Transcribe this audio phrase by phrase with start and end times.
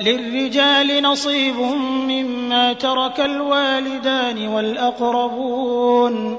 [0.00, 1.56] للرجال نصيب
[2.08, 6.38] مما ترك الوالدان والأقربون.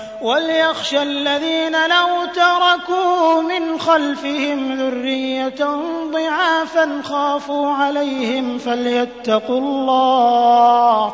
[0.21, 11.13] وليخشى الذين لو تركوا من خلفهم ذرية ضعافا خافوا عليهم فليتقوا الله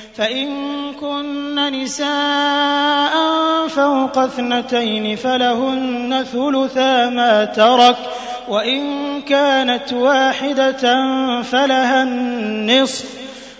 [0.15, 0.47] فإن
[0.93, 3.13] كن نساء
[3.67, 7.95] فوق اثنتين فلهن ثلثا ما ترك
[8.49, 10.81] وإن كانت واحدة
[11.41, 13.05] فلها النصف.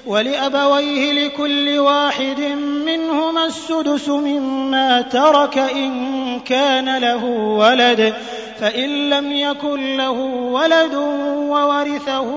[0.05, 2.39] ولأبويه لكل واحد
[2.85, 8.13] منهما السدس مما ترك إن كان له ولد.
[8.59, 10.11] فإن لم يكن له
[10.51, 10.95] ولد
[11.49, 12.27] وورثه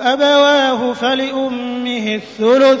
[0.00, 2.80] أبواه فلأمه الثلث.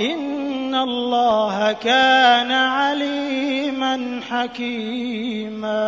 [0.00, 5.80] إن الله كان عليما حكيما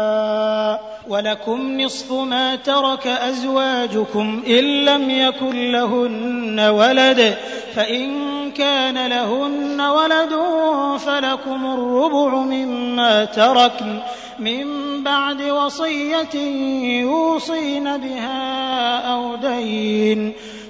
[1.08, 7.36] ولكم نصف ما ترك أزواجكم إن لم يكن لهن ولد
[7.74, 10.32] فإن كان لهن ولد
[10.98, 13.98] فلكم الربع مما تركن
[14.38, 14.66] من
[15.02, 16.34] بعد وصية
[17.00, 20.32] يوصين بها أو دين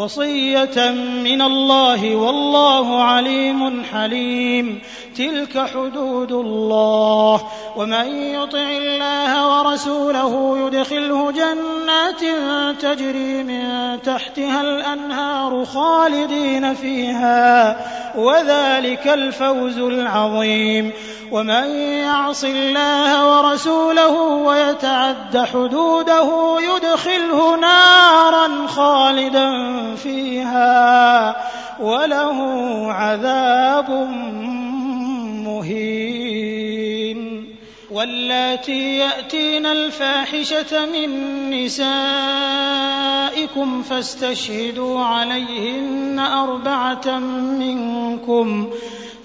[0.00, 0.90] وصية
[1.24, 4.80] من الله والله عليم حليم.
[5.16, 7.40] تلك حدود الله.
[7.76, 12.20] ومن يطع الله ورسوله يدخله جنات
[12.82, 13.62] تجري من
[14.02, 17.76] تحتها الأنهار خالدين فيها.
[18.18, 20.92] وذلك الفوز العظيم.
[21.32, 29.50] ومن يعص الله ورسوله ويتعد حدوده يدخله نارا خالدا
[29.96, 31.36] فيها
[31.80, 32.38] وله
[32.92, 33.90] عذاب
[35.44, 36.79] مهين.
[37.90, 41.10] واللاتي يأتين الفاحشة من
[41.50, 41.82] نسائكم
[43.82, 47.18] فاستشهدوا عليهن أربعة
[47.58, 48.70] منكم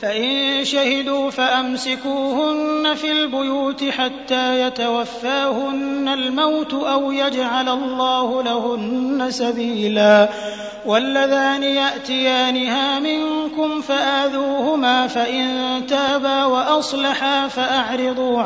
[0.02, 10.30] فإن شهدوا فأمسكوهن في البيوت حتى يتوفاهن الموت أو يجعل الله لهن سبيلا
[10.86, 18.42] واللذان يأتيانها منكم فآذوهما فإن تابا وأصلحا فأعرضوا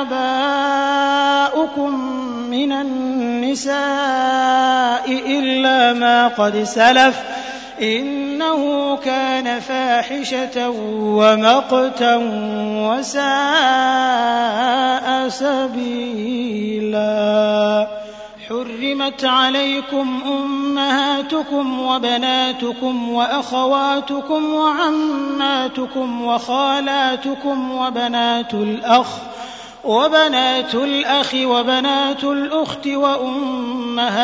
[0.00, 1.90] آباؤكم
[2.50, 3.72] من النساء
[5.08, 7.22] إلا ما قد سلف
[7.82, 12.16] إنه كان فاحشة ومقتا
[12.88, 13.22] وساء
[15.28, 17.02] سبيلا
[18.52, 29.06] حرمت عليكم أمهاتكم وبناتكم وأخواتكم وعماتكم وخالاتكم وبنات الأخ
[29.84, 34.22] وبنات الأخ وبنات الأخت وأمهاتكم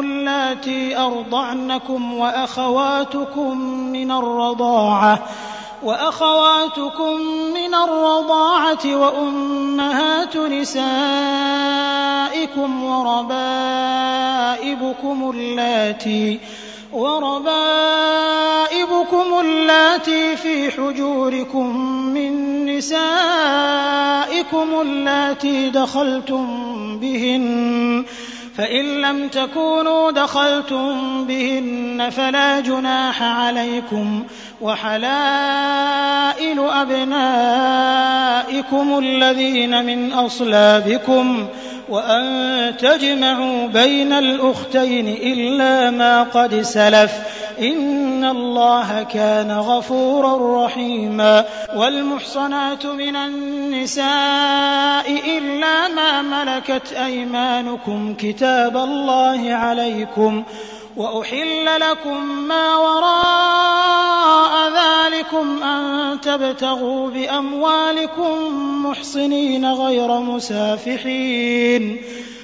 [0.00, 3.60] اللاتي أرضعنكم وأخواتكم
[3.92, 5.18] من الرضاعة
[5.82, 7.20] وأخواتكم
[7.54, 10.84] من الرضاعة وأمهات نسائكم
[12.84, 14.10] وربائبكم
[15.34, 16.40] اللاتي
[16.92, 17.80] وربائبكم
[19.40, 21.76] اللاتي في حجوركم
[22.14, 23.60] من نسائكم
[24.80, 26.46] اللاتي دخلتم
[26.98, 28.04] بهن
[28.56, 34.24] فإن لم تكونوا دخلتم بهن فلا جناح عليكم
[34.60, 37.78] وحلائل أبنائكم
[38.98, 41.46] الذين من أصلابكم
[41.90, 47.12] وأن تجمعوا بين الأختين إلا ما قد سلف.
[47.60, 51.44] إن الله كان غفورا رحيما.
[51.76, 54.08] والمحصنات من النساء
[55.38, 60.44] إلا ما ملكت أيمانكم كتاب الله عليكم.
[60.96, 68.36] وأحل لكم ما وراء ذلكم أن تبتغوا بأموالكم
[68.86, 72.02] محصنين غير مسافحين.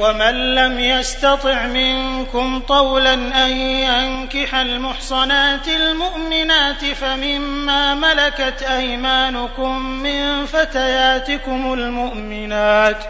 [0.00, 13.04] ومن لم يستطع منكم طولا أن ينكح المحصنات المؤمنات فمما ملكت أيمانكم من فتياتكم المؤمنات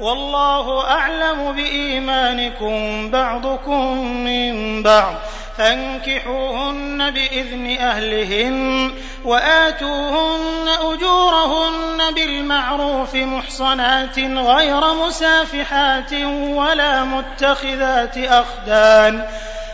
[0.00, 5.14] والله أعلم بإيمانكم بعضكم من بعض.
[5.58, 8.90] فانكحوهن بإذن أهلهن
[9.24, 16.12] وآتوهن أجورهن بالمعروف محصنات غير مسافحات
[16.48, 19.26] ولا متخذات أخدان.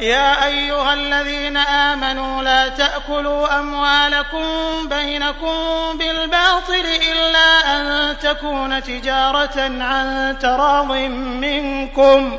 [0.00, 4.44] يا أيها الذين آمنوا لا تأكلوا أموالكم
[4.88, 5.58] بينكم
[5.98, 12.38] بالباطل إلا أن تكون تجارة عن تراض منكم.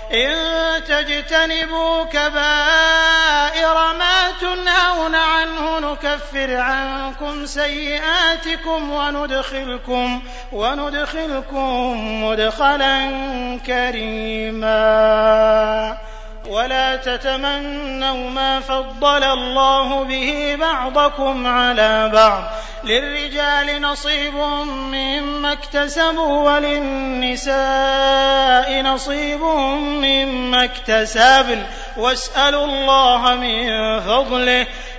[0.13, 13.09] إن تجتنبوا كبائر ما تنهون عنه نكفر عنكم سيئاتكم وندخلكم وندخلكم مدخلا
[13.65, 14.71] كريما
[16.47, 22.43] ولا تتمنوا ما فضل الله به بعضكم على بعض.
[22.83, 27.51] للرجال نصيب مما اكتسبوا وللنساء
[28.81, 31.63] نصيب مما اكتسبن.
[31.97, 34.67] واسألوا الله من فضله.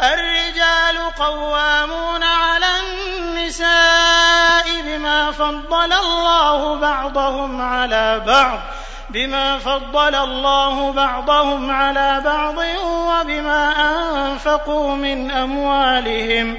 [0.00, 8.58] الرجال قوامون على النساء بما فضل الله بعضهم على بعض
[9.10, 16.58] بما فضل الله بعضهم على بعض وبما أنفقوا من أموالهم.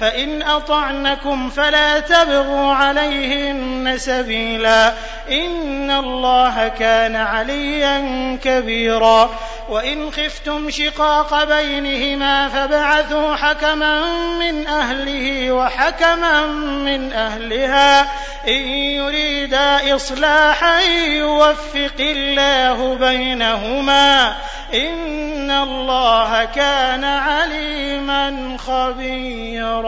[0.00, 4.92] فإن أطعنكم فلا تبغوا عليهن سبيلا.
[5.30, 7.98] إن الله كان عليا
[8.44, 9.30] كبيرا.
[9.68, 14.04] وإن خفتم شقاق بينهما فبعثوا حكما
[14.38, 18.00] من أهله وحكما من أهلها.
[18.48, 24.34] إن يريدا إصلاحا يوفق الله بينهما.
[24.74, 29.83] إن الله كان عليما خبيرا.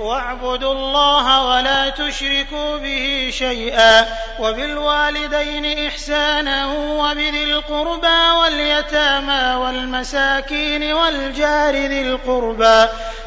[0.00, 4.06] واعبدوا الله ولا تشركوا به شيئا.
[4.40, 12.88] وبالوالدين إحسانا وبذي القربى واليتامى والمساكين والجار ذي القربى.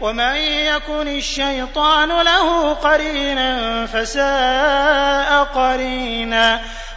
[0.00, 6.60] ومن يكن الشيطان له قرينا فساء قرينا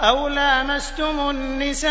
[0.00, 1.90] أو لامستم النساء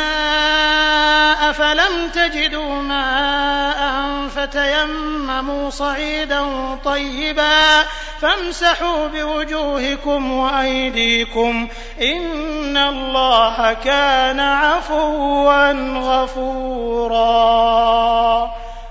[1.51, 7.83] فلم تجدوا ماء فتيمموا صعيدا طيبا
[8.21, 11.67] فامسحوا بوجوهكم وأيديكم
[12.01, 17.19] إن الله كان عفوا غفورا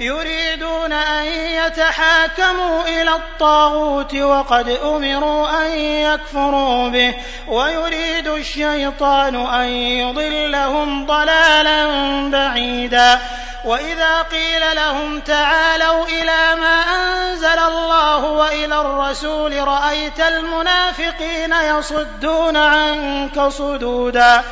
[0.00, 7.14] يريدون أن يتحاكموا إلى الطاغوت وقد أمروا أن يكفروا به
[7.48, 11.86] ويريد الشيطان أن يضلهم ضلالا
[12.30, 13.20] بعيدا.
[13.64, 24.42] وإذا قيل لهم تعالوا إلى ما أنزل الله وإلى الرسول رأيت المنافقين يصدون عنك صدودا.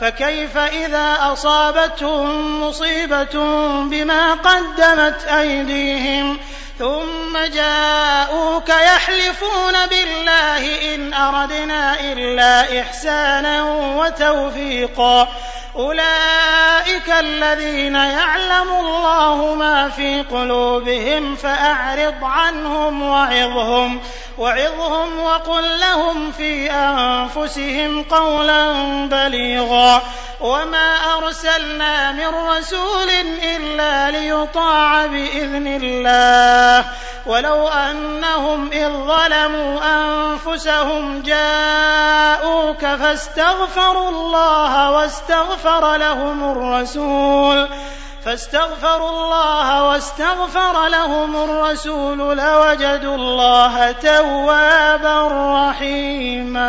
[0.00, 3.34] فكيف إذا أصابتهم مصيبة
[3.84, 4.34] بما
[4.98, 6.38] قدمت أيديهم
[6.78, 13.64] ثم جاءوك يحلفون بالله إن أردنا إلا إحسانا
[13.96, 15.28] وتوفيقا.
[15.76, 24.00] أولئك الذين يعلم الله ما في قلوبهم فأعرض عنهم وعظهم
[24.38, 28.72] وعظهم وقل لهم في أنفسهم قولا
[29.06, 30.02] بليغا.
[30.40, 33.10] وما أرسلنا من رسول
[33.42, 36.84] إلا ليطاع بإذن الله
[37.26, 47.68] ولو أنهم إذ ظلموا أنفسهم جاءوك فاستغفروا الله واستغفر لهم الرسول
[48.24, 55.28] فاستغفروا الله واستغفر لهم الرسول لوجدوا الله توابا
[55.68, 56.68] رحيما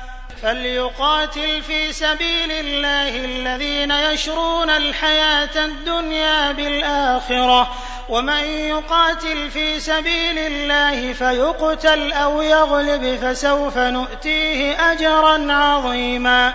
[0.41, 7.71] فليقاتل في سبيل الله الذين يشرون الحياة الدنيا بالآخرة.
[8.09, 16.53] ومن يقاتل في سبيل الله فيقتل أو يغلب فسوف نؤتيه أجرا عظيما.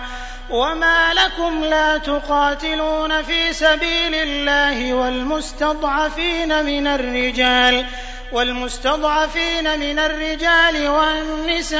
[0.49, 7.85] وما لكم لا تقاتلون في سبيل الله والمستضعفين من الرجال.
[8.31, 11.77] والمستضعفين من الرجال والنساء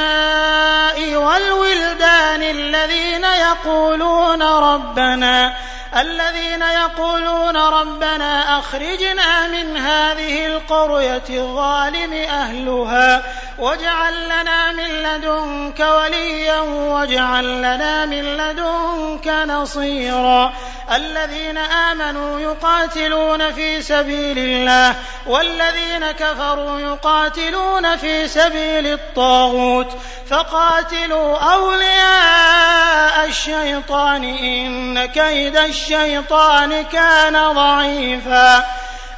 [1.16, 5.54] والولدان الذين يقولون ربنا
[5.96, 13.22] الذين يقولون ربنا أخرجنا من هذه القرية الظالم أهلها
[13.58, 20.52] واجعل لنا من لدنك وليا واجعل لنا من لدنك نصيرا.
[20.92, 24.94] الذين آمنوا يقاتلون في سبيل الله
[25.26, 26.37] والذين كفروا
[26.80, 29.96] يقاتلون في سبيل الطاغوت
[30.30, 38.64] فقاتلوا أولياء الشيطان إن كيد الشيطان كان ضعيفا.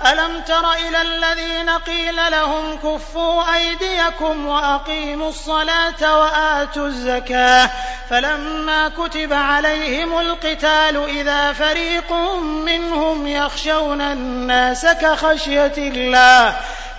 [0.06, 7.70] ألم تر إلى الذين قيل لهم كفوا أيديكم وأقيموا الصلاة وآتوا الزكاة
[8.11, 16.56] فلما كتب عليهم القتال إذا فريق منهم يخشون الناس كخشية الله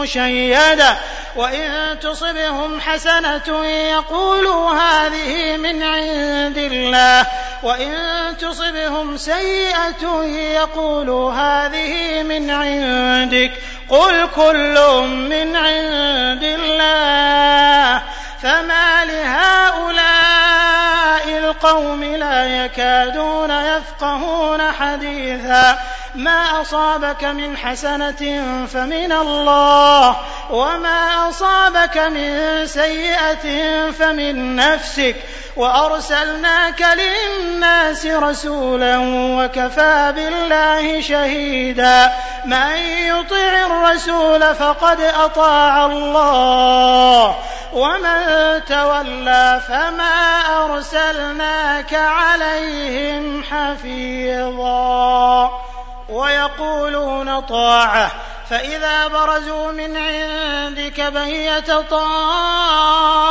[0.00, 0.96] مشيدة
[1.36, 7.26] وإن تصبهم حسنة يقولوا هذه من عند الله
[7.62, 13.52] وإن تصبهم سيئة يقولوا هذه من عندك.
[13.90, 18.02] قل كل من عند الله
[18.42, 20.58] فما لهؤلاء
[21.38, 25.78] القوم لا يكادون يفقهون حديثا.
[26.14, 30.16] ما أصابك من حسنة فمن الله
[30.50, 33.46] وما أصابك من سيئة
[33.90, 35.16] فمن نفسك.
[35.56, 38.98] وأرسلناك للناس رسولا
[39.38, 42.12] وكفى بالله شهيدا.
[42.44, 47.36] من يطع الرسول فقد أطاع الله.
[47.72, 55.50] ومن تولى فما أرسلناك عليهم حفيظا.
[56.08, 58.10] ويقولون طاعة.
[58.50, 63.24] فإذا برزوا من عندك بيت طائفة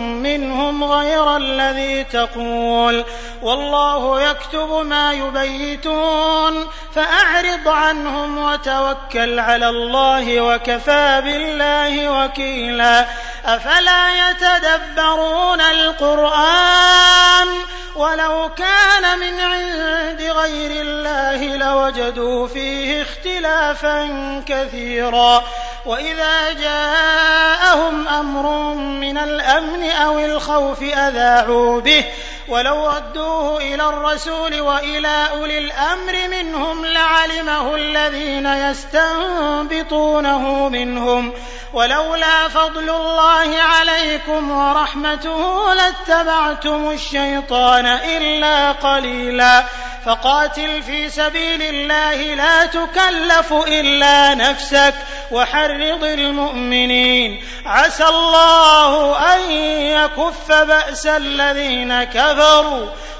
[0.00, 3.04] منهم غير الذي تقول
[3.42, 13.06] والله يكتب ما يبيتون فأعرض عنهم وتوكل على الله وكفى بالله وكيلا
[13.44, 17.48] أفلا يتدبرون القرآن
[17.96, 24.03] ولو كان من عند غير الله لوجدوا فيه اختلافا
[24.46, 25.42] كثيرا.
[25.86, 32.04] وإذا جاءهم أمر من الأمن أو الخوف أذاعوا به.
[32.48, 41.32] ولو ردوه إلى الرسول وإلى أولي الأمر منهم لعلمه الذين يستنبطونه منهم.
[41.72, 49.64] ولولا فضل الله عليكم ورحمته لاتبعتم الشيطان إلا قليلا.
[50.06, 54.94] فقاتل في سبيل الله لا تكلف إلا نفسك
[55.30, 57.44] وحرض المؤمنين.
[57.66, 62.33] عسى الله أن يكف بأس الذين كفروا.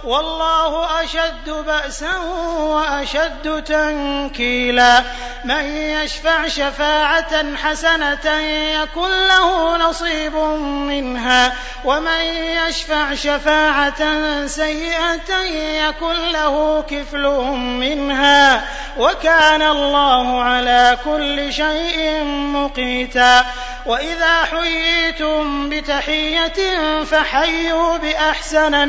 [0.04, 2.16] والله أشد بأسا
[2.58, 5.02] وأشد تنكيلا.
[5.44, 8.40] من يشفع شفاعة حسنة
[8.82, 10.36] يكن له نصيب
[10.88, 11.52] منها.
[11.84, 12.20] ومن
[12.68, 14.02] يشفع شفاعة
[14.46, 15.42] سيئة
[15.88, 17.26] يكن له كفل
[17.80, 18.64] منها.
[18.98, 23.44] وكان الله على كل شيء مقيتا.
[23.86, 26.52] وإذا حييتم بتحية
[27.04, 28.88] فحيوا بأحسن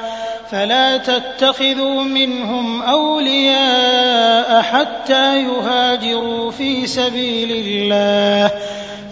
[0.51, 8.51] فلا تتخذوا منهم أولياء حتى يهاجروا في سبيل الله.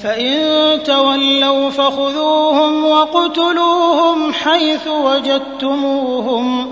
[0.03, 6.71] فإن تولوا فخذوهم واقتلوهم حيث وجدتموهم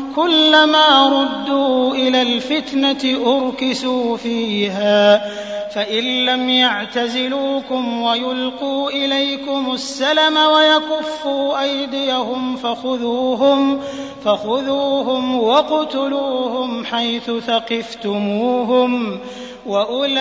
[0.15, 5.21] كلما ردوا إلى الفتنة أركسوا فيها
[5.69, 13.81] فإن لم يعتزلوكم ويلقوا إليكم السلم ويكفوا أيديهم فخذوهم
[14.25, 19.19] فخذوهم وَاقْتُلُوهُمْ حيث ثقفتموهم
[19.65, 20.15] وأولئكم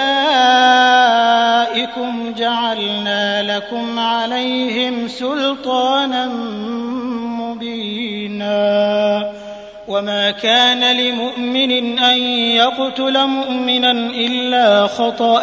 [2.36, 6.26] جعلنا لكم عليهم سلطانا
[7.40, 8.60] مبينا.
[9.88, 12.18] وما كان لمؤمن أن
[12.56, 15.42] يقتل مؤمنا إلا خطأ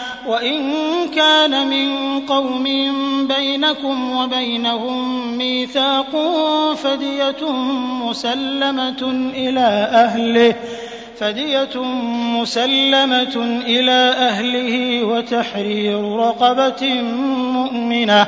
[0.27, 0.61] وإن
[1.15, 2.63] كان من قوم
[3.27, 6.11] بينكم وبينهم ميثاق
[6.75, 7.51] فدية
[8.05, 10.55] مسلمة إلى أهله
[11.19, 11.83] فدية
[12.41, 17.01] مسلمة إلى أهله وتحرير رقبة
[17.53, 18.27] مؤمنة.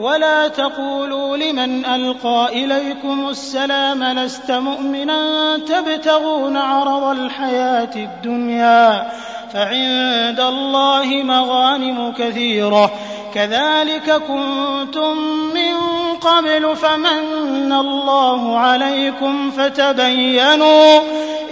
[0.00, 9.10] ولا تقولوا لمن ألقى إليكم السلام لست مؤمنا تبتغون عرض الحياة الدنيا
[9.52, 12.90] فعند الله مغانم كثيرة
[13.34, 15.16] كذلك كنتم
[15.54, 15.74] من
[16.20, 21.00] قبل فمن الله عليكم فتبينوا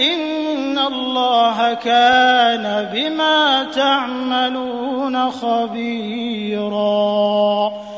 [0.01, 6.69] إن الله كان بما تعملون خبيرا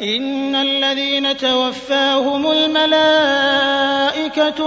[0.00, 3.76] إن الذين توفاهم الملائكة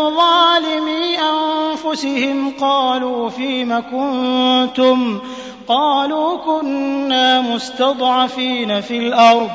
[0.09, 5.21] ظالمي أنفسهم قالوا فيم كنتم
[5.67, 9.49] قالوا كنا مستضعفين في الأرض.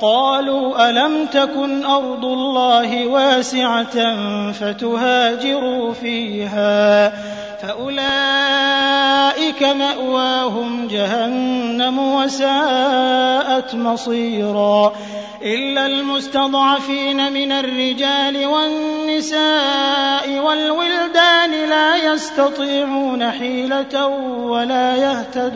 [0.00, 4.16] قالوا ألم تكن أرض الله واسعة
[4.52, 7.12] فتهاجروا فيها؟
[7.62, 14.92] فأولئك مأواهم جهنم وساءت مصيرا.
[15.42, 24.06] إلا المستضعفين من الرجال والنساء والولدان لا يستطيعون حيلة
[24.46, 25.55] ولا يهتدون.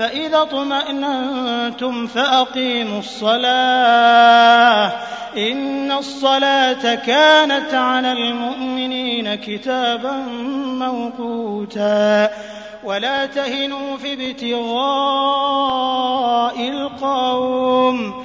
[0.00, 4.92] فإذا اطمأننتم فأقيموا الصلاة.
[5.36, 10.16] إن الصلاة كانت على المؤمنين كتابا
[10.64, 12.30] موقوتا.
[12.84, 14.70] ولا تهنوا في ابتغاء
[16.68, 18.24] القوم.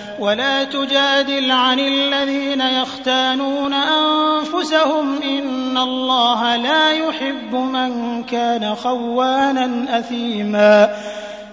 [0.21, 10.95] ولا تجادل عن الذين يختانون أنفسهم إن الله لا يحب من كان خوانا أثيما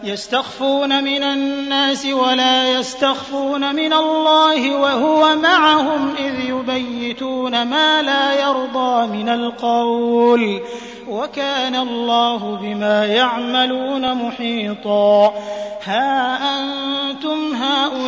[0.04, 9.28] يستخفون من الناس ولا يستخفون من الله وهو معهم إذ يبيتون ما لا يرضى من
[9.28, 10.60] القول
[11.08, 15.34] وكان الله بما يعملون محيطا
[15.84, 18.07] ها أنتم هؤلاء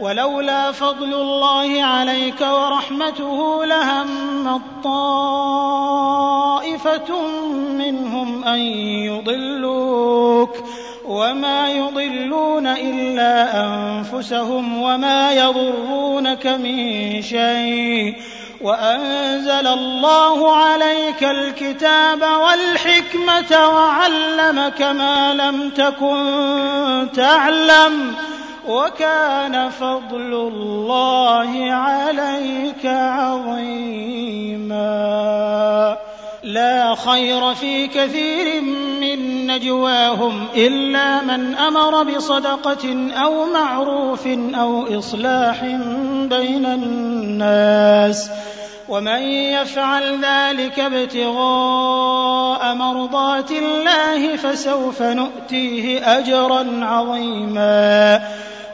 [0.00, 6.70] ولولا فضل الله عليك ورحمته لهم طائفة
[7.78, 8.58] منهم أن
[9.06, 10.56] يضلوك
[11.04, 18.14] وما يضلون إلا أنفسهم وما يضرونك من شيء
[18.60, 28.14] وأنزل الله عليك الكتاب والحكمة وعلمك ما لم تكن تعلم
[28.68, 34.80] وكان فضل الله عليك عظيما.
[36.42, 38.60] لا خير في كثير
[39.00, 45.64] من نجواهم إلا من أمر بصدقة أو معروف أو إصلاح
[46.24, 48.30] بين الناس.
[48.88, 58.20] ومن يفعل ذلك ابتغاء مرضات الله فسوف نؤتيه أجرا عظيما.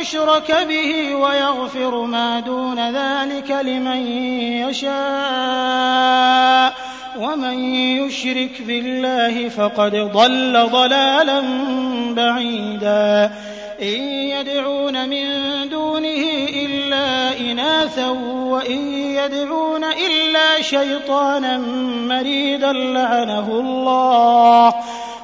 [0.00, 4.06] يشرك به ويغفر ما دون ذلك لمن
[4.66, 6.74] يشاء.
[7.18, 11.42] ومن يشرك بالله فقد ضل ضلالا
[12.14, 13.30] بعيدا.
[13.82, 15.28] إن يدعون من
[15.68, 18.08] دونه إلا إناثا
[18.50, 21.58] وإن يدعون إلا شيطانا
[22.08, 24.74] مريدا لعنه الله.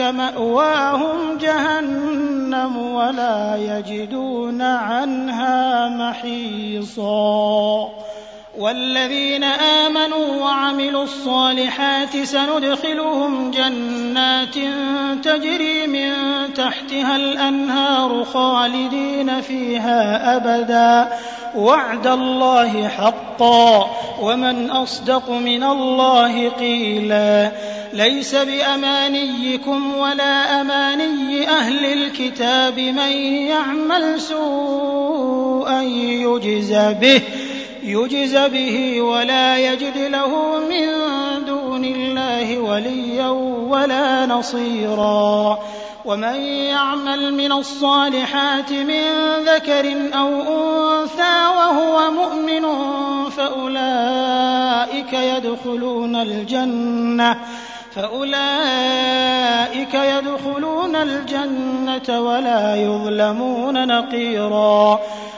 [0.00, 7.88] مأواهم جهنم ولا يجدون عنها محيصا.
[8.58, 14.54] والذين آمنوا وعملوا الصالحات سندخلهم جنات
[15.24, 16.12] تجري من
[16.54, 21.12] تحتها الأنهار خالدين فيها أبدا.
[21.56, 23.90] وعد الله حقا.
[24.22, 27.52] ومن أصدق من الله قيلا.
[27.92, 33.12] ليس بأمانيكم ولا أماني أهل الكتاب من
[33.48, 37.22] يعمل سوءا يجز به
[37.82, 40.86] يجز به ولا يجد له من
[41.46, 43.28] دون الله وليا
[43.68, 45.58] ولا نصيرا.
[46.04, 49.04] ومن يعمل من الصالحات من
[49.44, 52.64] ذكر أو أنثى وهو مؤمن
[53.30, 57.38] فأولئك يدخلون الجنة.
[57.98, 65.00] فأولئك يدخلون الجنة ولا يظلمون نقيرا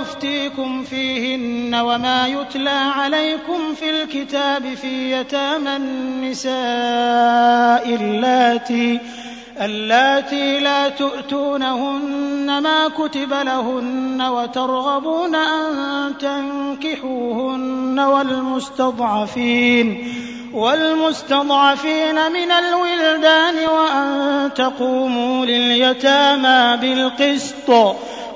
[0.00, 6.54] يفتيكم فيهن وما يتلى عليكم في الكتاب في يتامى النساء
[7.94, 9.00] اللاتي
[9.60, 19.58] اللاتي لا تؤتونهن ما كتب لهن وترغبون أن تنكحوهن والمستضعفين
[20.52, 27.96] والمستضعفين من الولدان وأن تقوموا لليتامى بالقسط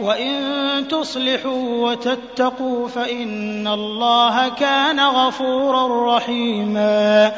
[0.00, 7.32] وإن تصلحوا وتتقوا فإن الله كان غفورا رحيما.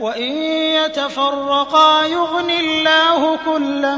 [0.00, 0.32] وإن
[0.84, 3.96] يتفرقا يغن الله كلا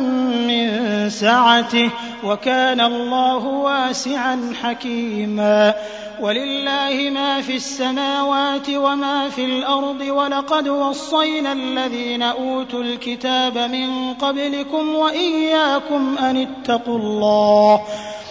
[0.49, 1.91] من سعته
[2.25, 5.75] وكان الله واسعا حكيما.
[6.21, 16.19] ولله ما في السماوات وما في الأرض ولقد وصينا الذين أوتوا الكتاب من قبلكم وإياكم
[16.19, 17.83] أن اتقوا الله.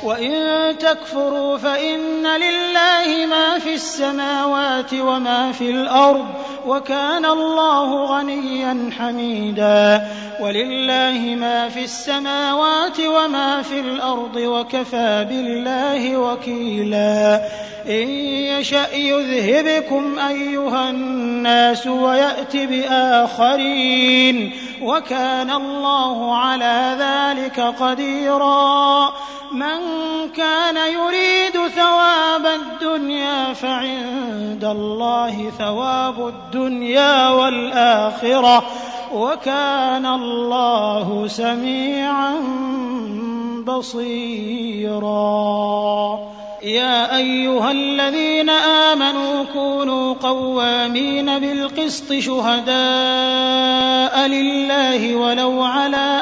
[0.03, 6.25] وإن تكفروا فإن لله ما في السماوات وما في الأرض
[6.67, 10.07] وكان الله غنيا حميدا
[10.39, 17.41] ولله ما في السماوات وما في الأرض وكفى بالله وكيلا
[17.87, 18.09] إن
[18.59, 24.51] يشأ يذهبكم أيها الناس ويأت بآخرين
[24.81, 29.13] وكان الله على ذلك قديرا
[29.53, 29.79] من
[30.35, 38.63] كان يريد ثواب الدنيا فعند الله ثواب الدنيا والآخرة
[39.13, 42.35] وكان الله سميعا
[43.67, 45.11] بصيرا.
[46.63, 52.71] يا أيها الذين آمنوا كونوا قوامين بالقسط شهداء
[54.27, 56.21] لله ولو على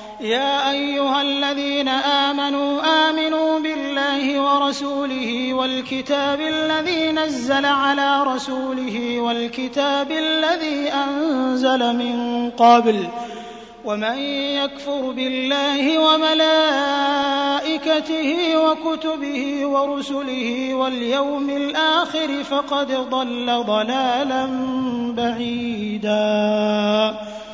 [0.21, 11.95] يا أيها الذين آمنوا آمنوا بالله ورسوله والكتاب الذي نزل على رسوله والكتاب الذي أنزل
[11.95, 13.07] من قبل
[13.85, 14.17] ومن
[14.57, 17.17] يكفر بالله وملائكته
[18.57, 24.47] وكتبه ورسله واليوم الآخر فقد ضل ضلالا
[25.17, 26.71] بعيدا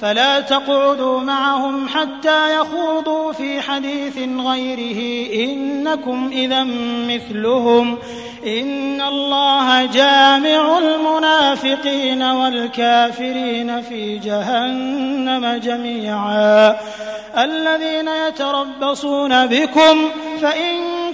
[0.00, 5.30] فلا تقعدوا معهم حتى يخوضوا في حديث غيره.
[5.44, 6.64] إنكم إذا
[7.08, 7.98] مثلهم.
[8.46, 16.76] إن الله جامع المنافقين والكافرين في جهنم جميعا.
[17.38, 20.10] الذين يتربصون بكم
[20.42, 21.09] فإن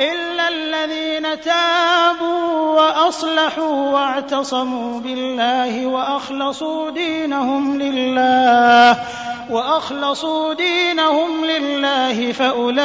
[0.00, 8.96] إلا الذين تابوا وأصلحوا واعتصموا بالله وأخلصوا دينهم لله
[9.50, 12.82] وأخلصوا دينهم لله فأولئك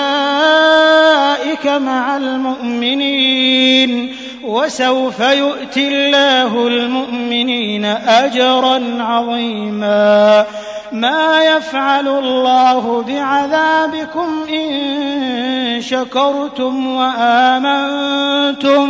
[1.67, 10.45] مع المؤمنين وسوف يؤتي الله المؤمنين أجرا عظيما
[10.91, 18.89] ما يفعل الله بعذابكم إن شكرتم وآمنتم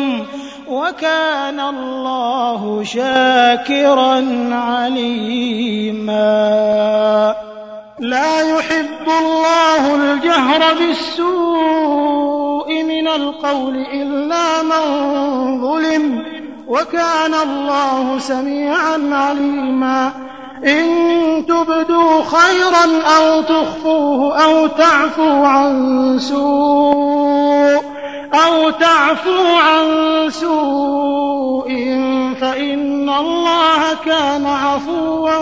[0.68, 6.20] وكان الله شاكرا عليما.
[8.00, 14.84] لا يحب الله الجهر بالسوء من القول إلا من
[15.62, 16.24] ظلم
[16.68, 20.12] وكان الله سميعا عليما.
[20.64, 27.80] إن تبدوا خيرا أو تخفوه أو تعفوا عن سوء
[28.34, 29.86] أو تعفوا عن
[30.30, 31.70] سوء
[32.42, 35.36] فإن الله كان عفوا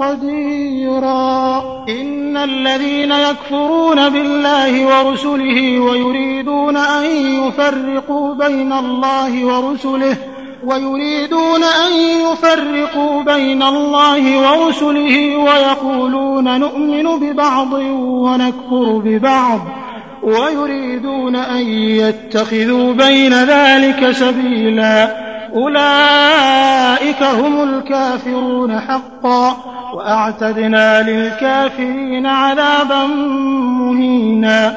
[0.00, 1.62] قديرا.
[1.88, 7.04] إن الذين يكفرون بالله ورسله ويريدون أن
[7.44, 10.16] يفرقوا بين الله ورسله
[10.66, 11.92] ويريدون أن
[12.32, 19.60] يفرقوا بين الله ورسله ويقولون نؤمن ببعض ونكفر ببعض
[20.22, 25.26] ويريدون أن يتخذوا بين ذلك سبيلا.
[25.56, 29.56] أولئك هم الكافرون حقا
[29.94, 33.06] وأعتدنا للكافرين عذابا
[33.80, 34.76] مهينا.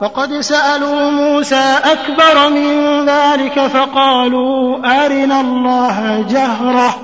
[0.00, 6.94] فقد سألوا موسى أكبر من ذلك فقالوا أرنا الله جهرة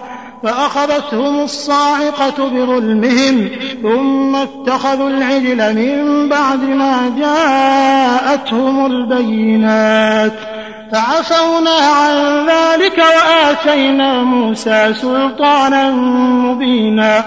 [0.42, 3.49] فأخذتهم الصاعقة بظلمهم
[3.82, 10.53] ثم اتخذوا العجل من بعد ما جاءتهم البينات
[10.95, 17.24] فعفونا عن ذلك وآتينا موسى سلطانا مبينا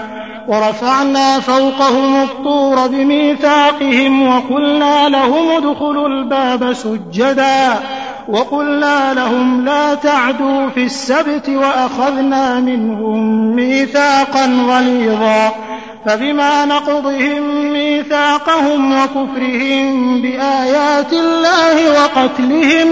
[0.48, 7.74] ورفعنا فوقهم الطور بميثاقهم وقلنا لهم ادخلوا الباب سجدا
[8.28, 15.52] وقلنا لهم لا تعدوا في السبت وأخذنا منهم ميثاقا غليظا
[16.06, 22.88] فبما نقضهم ميثاقهم وكفرهم بآيات الله وقتلهم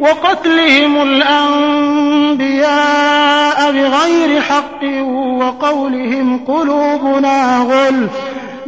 [0.00, 2.40] وقتلهم الأنبياء
[3.72, 4.84] بغير حق
[5.14, 8.10] وقولهم قلوبنا غلف.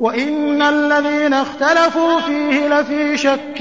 [0.00, 3.60] وإن الذين اختلفوا فيه لفي شك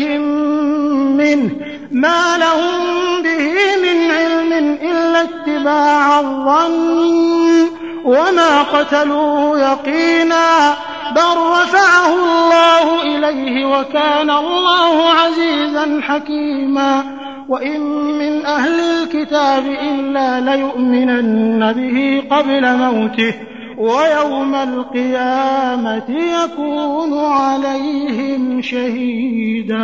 [1.20, 1.50] منه.
[1.92, 3.52] ما لهم به
[3.84, 7.68] من علم إلا اتباع الظن.
[8.06, 10.74] وما قتلوه يقينا.
[11.16, 17.04] بل رفعه الله إليه وكان الله عزيزا حكيما.
[17.50, 17.82] وإن
[18.20, 23.34] من أهل الكتاب إلا ليؤمنن به قبل موته.
[23.78, 29.84] ويوم القيامة يكون عليهم شهيدا.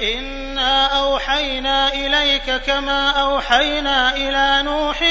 [0.00, 5.02] إنا أوحينا إليك كما أوحينا إلى نوح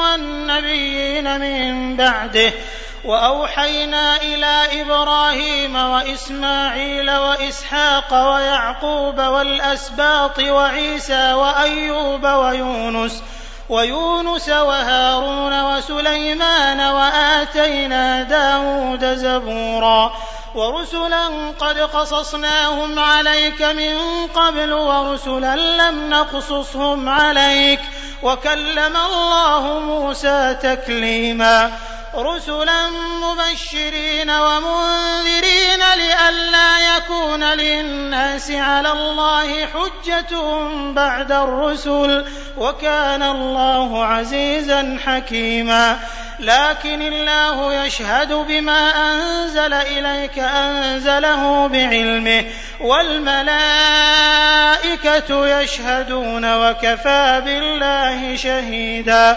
[0.00, 2.52] والنبيين من بعده
[3.04, 13.22] وأوحينا إلى إبراهيم وإسماعيل وإسحاق ويعقوب والأسباط وعيسى وأيوب ويونس
[13.68, 20.12] ويونس وهارون وسليمان وآتينا داود زبورا
[20.54, 21.26] ورسلا
[21.60, 27.80] قد قصصناهم عليك من قبل ورسلا لم نقصصهم عليك
[28.22, 31.72] وكلم الله موسى تكليما
[32.14, 40.36] رسلا مبشرين ومنذرين لئلا يكون للناس على الله حجة
[40.92, 42.24] بعد الرسل
[42.58, 45.98] وكان الله عزيزا حكيما.
[46.40, 52.44] لكن الله يشهد بما أنزل إليك أنزله بعلمه
[52.80, 53.46] والملائكة
[55.60, 59.36] يشهدون وكفى بالله شهيدا.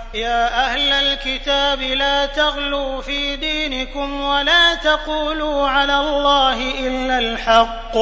[0.13, 7.97] يا أهل الكتاب لا تغلوا في دينكم ولا تقولوا على الله إلا الحق.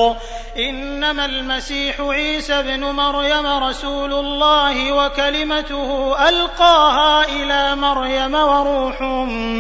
[0.59, 9.01] إنما المسيح عيسى ابن مريم رسول الله وكلمته ألقاها إلى مريم وروح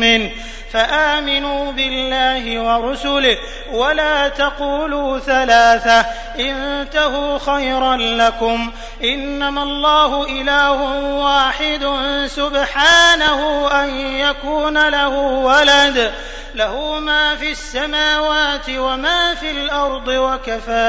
[0.01, 0.31] منه
[0.73, 3.37] فآمنوا بالله ورسله.
[3.71, 6.05] ولا تقولوا ثلاثة
[6.39, 8.71] انتهوا خيرا لكم.
[9.03, 10.81] إنما الله إله
[11.15, 11.87] واحد
[12.27, 16.13] سبحانه أن يكون له ولد.
[16.55, 20.88] له ما في السماوات وما في الأرض وكفى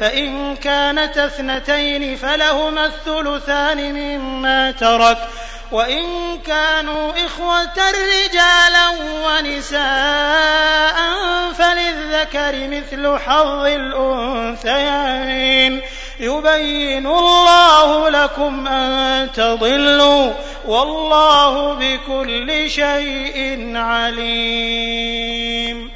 [0.00, 5.18] فإن كانت اثنتين فلهما الثلثان مما ترك.
[5.72, 8.90] وإن كانوا إخوة رجالا
[9.26, 10.96] ونساء
[11.58, 15.02] فللذكر مثل حظ الأنثيين.
[16.20, 20.32] يبين الله لكم أن تضلوا
[20.66, 25.90] والله بكل شيء عليم.